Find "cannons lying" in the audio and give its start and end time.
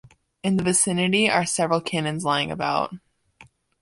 1.79-2.49